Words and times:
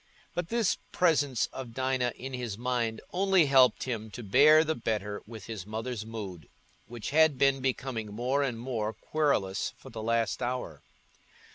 But 0.33 0.49
this 0.49 0.79
presence 0.91 1.45
of 1.53 1.75
Dinah 1.75 2.13
in 2.15 2.33
his 2.33 2.57
mind 2.57 3.01
only 3.13 3.45
helped 3.45 3.83
him 3.83 4.09
to 4.17 4.23
bear 4.23 4.63
the 4.63 4.73
better 4.73 5.21
with 5.27 5.45
his 5.45 5.63
mother's 5.67 6.07
mood, 6.07 6.49
which 6.87 7.11
had 7.11 7.37
been 7.37 7.61
becoming 7.61 8.11
more 8.11 8.41
and 8.41 8.59
more 8.59 8.93
querulous 8.93 9.75
for 9.77 9.91
the 9.91 10.01
last 10.01 10.41
hour. 10.41 10.81